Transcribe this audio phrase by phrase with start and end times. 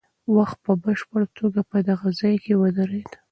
[0.35, 3.11] وخت په بشپړه توګه په دغه ځای کې ودرېد.